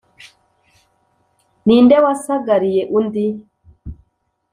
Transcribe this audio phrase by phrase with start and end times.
[1.65, 3.25] Ni nde wasagariye undi?